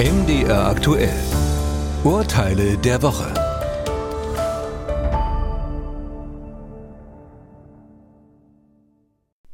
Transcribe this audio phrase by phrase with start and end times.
[0.00, 1.12] MDR aktuell.
[2.04, 3.49] Urteile der Woche.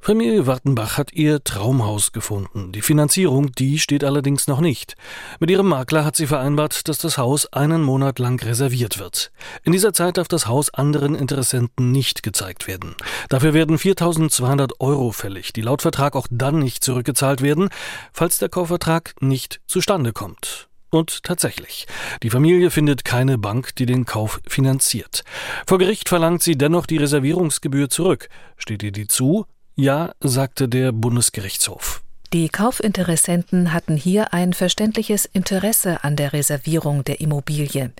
[0.06, 2.70] Familie Wartenbach hat ihr Traumhaus gefunden.
[2.70, 4.94] Die Finanzierung, die steht allerdings noch nicht.
[5.40, 9.32] Mit ihrem Makler hat sie vereinbart, dass das Haus einen Monat lang reserviert wird.
[9.64, 12.94] In dieser Zeit darf das Haus anderen Interessenten nicht gezeigt werden.
[13.30, 17.68] Dafür werden 4200 Euro fällig, die laut Vertrag auch dann nicht zurückgezahlt werden,
[18.12, 20.68] falls der Kaufvertrag nicht zustande kommt.
[20.90, 21.88] Und tatsächlich,
[22.22, 25.24] die Familie findet keine Bank, die den Kauf finanziert.
[25.66, 28.28] Vor Gericht verlangt sie dennoch die Reservierungsgebühr zurück.
[28.56, 32.02] Steht ihr die zu, ja, sagte der Bundesgerichtshof.
[32.32, 37.92] Die Kaufinteressenten hatten hier ein verständliches Interesse an der Reservierung der Immobilie.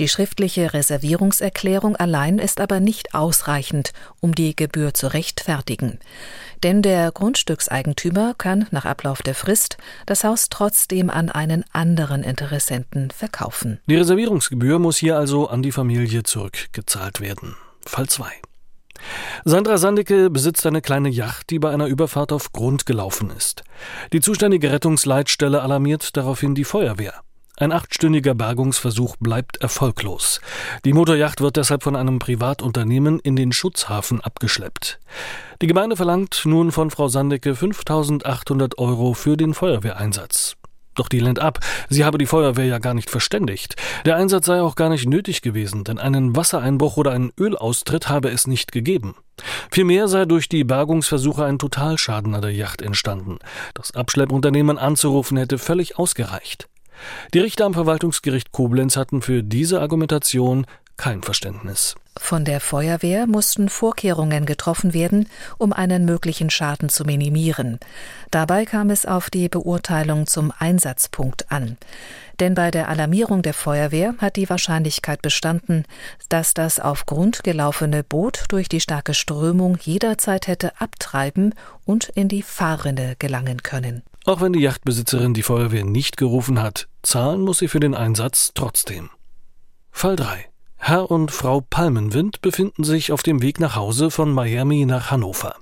[0.00, 5.98] Die schriftliche Reservierungserklärung allein ist aber nicht ausreichend, um die Gebühr zu rechtfertigen.
[6.62, 13.10] Denn der Grundstückseigentümer kann nach Ablauf der Frist das Haus trotzdem an einen anderen Interessenten
[13.10, 13.78] verkaufen.
[13.86, 17.56] Die Reservierungsgebühr muss hier also an die Familie zurückgezahlt werden.
[17.84, 18.26] Fall 2.
[19.44, 23.62] Sandra Sandecke besitzt eine kleine Yacht, die bei einer Überfahrt auf Grund gelaufen ist.
[24.12, 27.14] Die zuständige Rettungsleitstelle alarmiert daraufhin die Feuerwehr.
[27.58, 30.42] Ein achtstündiger Bergungsversuch bleibt erfolglos.
[30.84, 35.00] Die Motorjacht wird deshalb von einem Privatunternehmen in den Schutzhafen abgeschleppt.
[35.62, 40.56] Die Gemeinde verlangt nun von Frau Sandecke 5800 Euro für den Feuerwehreinsatz.
[40.96, 41.60] Doch die lehnt ab.
[41.88, 43.76] Sie habe die Feuerwehr ja gar nicht verständigt.
[44.04, 48.30] Der Einsatz sei auch gar nicht nötig gewesen, denn einen Wassereinbruch oder einen Ölaustritt habe
[48.30, 49.14] es nicht gegeben.
[49.70, 53.38] Vielmehr sei durch die Bergungsversuche ein Totalschaden an der Yacht entstanden.
[53.74, 56.68] Das Abschleppunternehmen anzurufen hätte völlig ausgereicht.
[57.34, 61.94] Die Richter am Verwaltungsgericht Koblenz hatten für diese Argumentation kein Verständnis.
[62.18, 67.78] Von der Feuerwehr mussten Vorkehrungen getroffen werden, um einen möglichen Schaden zu minimieren.
[68.30, 71.76] Dabei kam es auf die Beurteilung zum Einsatzpunkt an.
[72.40, 75.84] Denn bei der Alarmierung der Feuerwehr hat die Wahrscheinlichkeit bestanden,
[76.28, 81.54] dass das auf Grund gelaufene Boot durch die starke Strömung jederzeit hätte abtreiben
[81.84, 84.02] und in die Fahrrinne gelangen können.
[84.24, 88.52] Auch wenn die Yachtbesitzerin die Feuerwehr nicht gerufen hat, zahlen muss sie für den Einsatz
[88.54, 89.10] trotzdem.
[89.92, 90.46] Fall 3.
[90.88, 95.56] Herr und Frau Palmenwind befinden sich auf dem Weg nach Hause von Miami nach Hannover.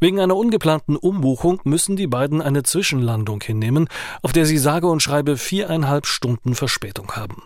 [0.00, 3.86] Wegen einer ungeplanten Umbuchung müssen die beiden eine Zwischenlandung hinnehmen,
[4.22, 7.42] auf der sie sage und schreibe viereinhalb Stunden Verspätung haben.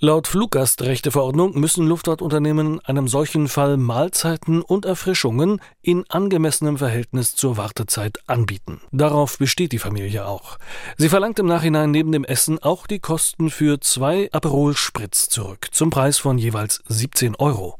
[0.00, 8.18] Laut Fluggastrechteverordnung müssen Luftfahrtunternehmen einem solchen Fall Mahlzeiten und Erfrischungen in angemessenem Verhältnis zur Wartezeit
[8.28, 8.80] anbieten.
[8.92, 10.58] Darauf besteht die Familie auch.
[10.98, 15.66] Sie verlangt im Nachhinein neben dem Essen auch die Kosten für zwei Aperol Spritz zurück,
[15.72, 17.76] zum Preis von jeweils 17 Euro.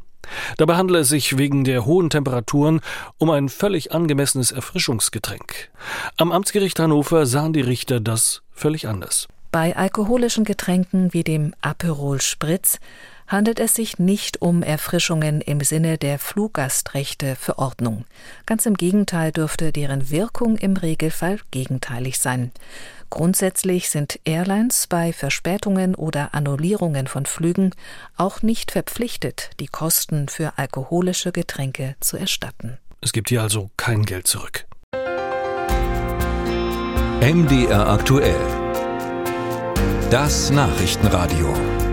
[0.57, 2.81] Dabei handele es sich wegen der hohen Temperaturen
[3.19, 5.71] um ein völlig angemessenes Erfrischungsgetränk.
[6.17, 9.29] Am Amtsgericht Hannover sahen die Richter das völlig anders.
[9.51, 12.79] Bei alkoholischen Getränken wie dem Aperol Spritz
[13.27, 18.05] handelt es sich nicht um Erfrischungen im Sinne der Fluggastrechteverordnung.
[18.45, 22.53] Ganz im Gegenteil dürfte deren Wirkung im Regelfall gegenteilig sein.
[23.09, 27.75] Grundsätzlich sind Airlines bei Verspätungen oder Annullierungen von Flügen
[28.19, 32.77] auch nicht verpflichtet, die Kosten für alkoholische Getränke zu erstatten.
[33.01, 34.67] Es gibt hier also kein Geld zurück.
[37.21, 38.58] MDR aktuell
[40.11, 41.88] das Nachrichtenradio.